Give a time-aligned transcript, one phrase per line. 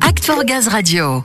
[0.00, 1.22] Act for Gaz Radio.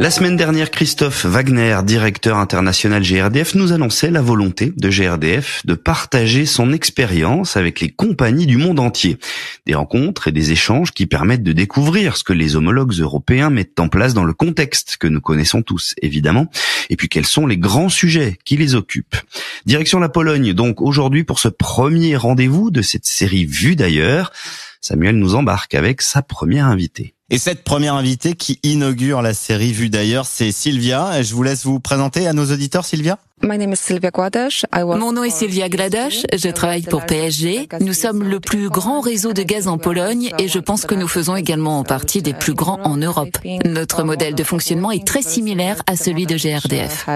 [0.00, 5.74] La semaine dernière, Christophe Wagner, directeur international GRDF, nous annonçait la volonté de GRDF de
[5.74, 9.18] partager son expérience avec les compagnies du monde entier.
[9.66, 13.78] Des rencontres et des échanges qui permettent de découvrir ce que les homologues européens mettent
[13.78, 16.46] en place dans le contexte que nous connaissons tous, évidemment,
[16.88, 19.16] et puis quels sont les grands sujets qui les occupent.
[19.64, 24.32] Direction la Pologne, donc aujourd'hui pour ce premier rendez-vous de cette série vue d'ailleurs,
[24.80, 27.14] Samuel nous embarque avec sa première invitée.
[27.32, 31.22] Et cette première invitée qui inaugure la série vue d'ailleurs, c'est Sylvia.
[31.22, 33.18] Je vous laisse vous présenter à nos auditeurs, Sylvia.
[33.42, 37.68] Mon nom est Sylvia Gladash, je travaille pour PSG.
[37.80, 41.06] Nous sommes le plus grand réseau de gaz en Pologne et je pense que nous
[41.06, 43.38] faisons également partie des plus grands en Europe.
[43.64, 47.06] Notre modèle de fonctionnement est très similaire à celui de GRDF.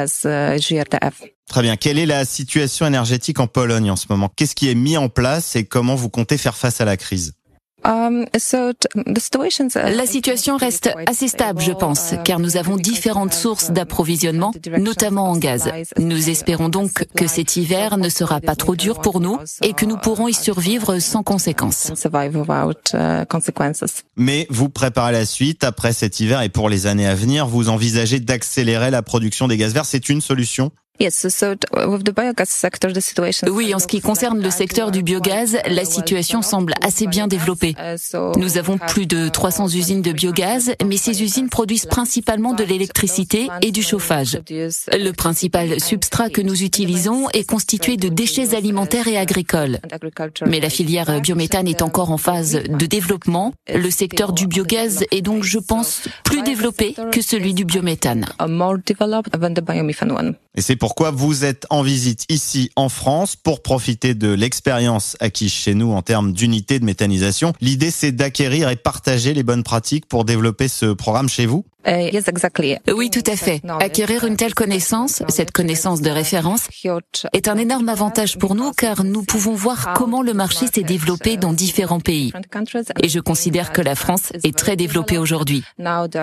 [1.48, 1.76] Très bien.
[1.76, 4.30] Quelle est la situation énergétique en Pologne en ce moment?
[4.34, 7.34] Qu'est-ce qui est mis en place et comment vous comptez faire face à la crise?
[9.74, 15.36] La situation reste assez stable, je pense, car nous avons différentes sources d'approvisionnement, notamment en
[15.36, 15.70] gaz.
[15.98, 19.84] Nous espérons donc que cet hiver ne sera pas trop dur pour nous et que
[19.84, 21.92] nous pourrons y survivre sans conséquences.
[24.16, 27.68] Mais vous préparez la suite après cet hiver et pour les années à venir, vous
[27.68, 29.86] envisagez d'accélérer la production des gaz verts.
[29.86, 30.70] C'est une solution
[33.50, 37.74] oui, en ce qui concerne le secteur du biogaz, la situation semble assez bien développée.
[38.36, 43.48] Nous avons plus de 300 usines de biogaz, mais ces usines produisent principalement de l'électricité
[43.60, 44.38] et du chauffage.
[44.48, 49.80] Le principal substrat que nous utilisons est constitué de déchets alimentaires et agricoles.
[50.46, 53.52] Mais la filière biométhane est encore en phase de développement.
[53.68, 58.26] Le secteur du biogaz est donc, je pense, plus développé que celui du biométhane.
[60.56, 65.52] Et c'est pourquoi vous êtes en visite ici en France pour profiter de l'expérience acquise
[65.52, 67.52] chez nous en termes d'unité de méthanisation.
[67.60, 71.64] L'idée, c'est d'acquérir et partager les bonnes pratiques pour développer ce programme chez vous
[72.94, 73.60] oui, tout à fait.
[73.80, 76.68] Acquérir une telle connaissance, cette connaissance de référence,
[77.32, 81.36] est un énorme avantage pour nous car nous pouvons voir comment le marché s'est développé
[81.36, 82.32] dans différents pays.
[83.02, 85.62] Et je considère que la France est très développée aujourd'hui.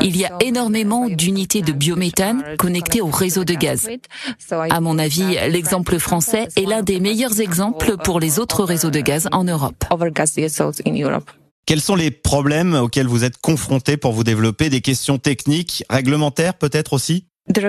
[0.02, 3.90] Il y a énormément d'unités de biométhane connectées au réseau de gaz.
[4.52, 9.00] À mon avis, l'exemple français est l'un des meilleurs exemples pour les autres réseaux de
[9.00, 9.84] gaz en Europe.
[11.66, 14.70] Quels sont les problèmes auxquels vous êtes confrontés pour vous développer?
[14.70, 17.28] Des questions techniques, réglementaires peut-être aussi?
[17.48, 17.68] Je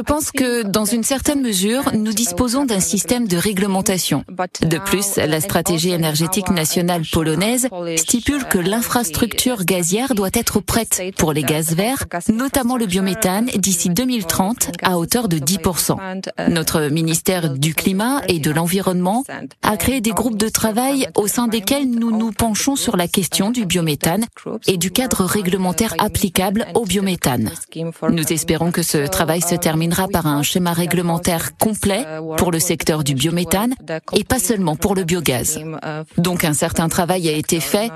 [0.00, 4.24] pense que dans une certaine mesure, nous disposons d'un système de réglementation.
[4.62, 11.32] De plus, la stratégie énergétique nationale polonaise stipule que l'infrastructure gazière doit être prête pour
[11.32, 16.48] les gaz verts, notamment le biométhane, d'ici 2030 à hauteur de 10%.
[16.48, 19.24] Notre ministère du Climat et de l'Environnement
[19.62, 23.50] a créé des groupes de travail au sein desquels nous nous penchons sur la question
[23.50, 24.24] du biométhane
[24.66, 27.50] et du cadre réglementaire applicable au biométhane.
[28.10, 32.04] Nous espérons que ce travail se terminera par un schéma réglementaire complet
[32.36, 33.74] pour le secteur du biométhane
[34.12, 35.58] et pas seulement pour le biogaz.
[36.18, 37.90] Donc un certain travail a été fait,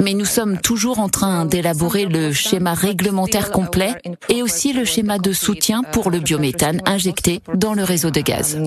[0.00, 3.94] mais nous sommes toujours en train d'élaborer le schéma réglementaire complet
[4.28, 8.58] et aussi le schéma de soutien pour le biométhane injecté dans le réseau de gaz.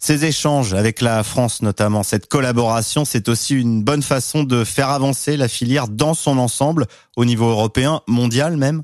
[0.00, 4.90] Ces échanges avec la France notamment, cette collaboration, c'est aussi une bonne façon de faire
[4.90, 6.86] avancer la filière dans son ensemble,
[7.16, 8.82] au niveau européen, mondial même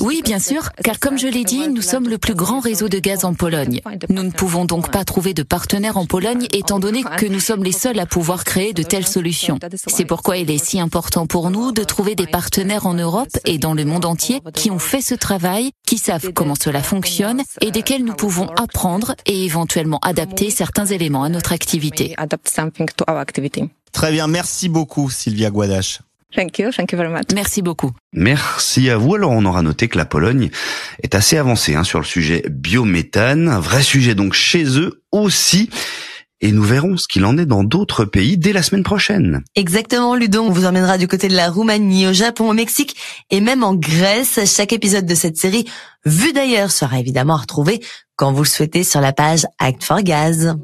[0.00, 2.98] oui, bien sûr, car comme je l'ai dit, nous sommes le plus grand réseau de
[2.98, 3.80] gaz en Pologne.
[4.08, 7.62] Nous ne pouvons donc pas trouver de partenaires en Pologne étant donné que nous sommes
[7.62, 9.58] les seuls à pouvoir créer de telles solutions.
[9.86, 13.58] C'est pourquoi il est si important pour nous de trouver des partenaires en Europe et
[13.58, 17.70] dans le monde entier qui ont fait ce travail, qui savent comment cela fonctionne et
[17.70, 22.14] desquels nous pouvons apprendre et éventuellement adapter certains éléments à notre activité.
[23.92, 26.00] Très bien, merci beaucoup Sylvia Guadache.
[26.34, 27.26] Thank you, thank you very much.
[27.34, 27.92] Merci beaucoup.
[28.12, 29.14] Merci à vous.
[29.14, 30.50] Alors on aura noté que la Pologne
[31.02, 35.70] est assez avancée hein, sur le sujet biométhane, un vrai sujet donc chez eux aussi.
[36.44, 39.44] Et nous verrons ce qu'il en est dans d'autres pays dès la semaine prochaine.
[39.54, 40.46] Exactement, Ludon.
[40.46, 42.96] On vous emmènera du côté de la Roumanie, au Japon, au Mexique
[43.30, 44.40] et même en Grèce.
[44.44, 45.66] Chaque épisode de cette série,
[46.04, 47.80] vu d'ailleurs, sera évidemment à retrouver
[48.16, 50.56] quand vous le souhaitez sur la page Act for Gaz.